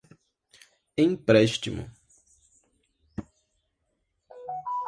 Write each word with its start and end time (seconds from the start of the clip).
empréstimo 1.03 1.85